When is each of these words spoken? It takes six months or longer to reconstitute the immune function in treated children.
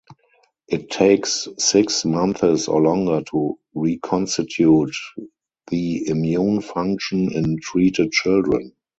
It 0.67 0.89
takes 0.89 1.47
six 1.59 2.05
months 2.05 2.67
or 2.67 2.81
longer 2.81 3.21
to 3.29 3.59
reconstitute 3.75 4.95
the 5.69 6.07
immune 6.07 6.61
function 6.61 7.31
in 7.31 7.59
treated 7.61 8.11
children. 8.11 8.73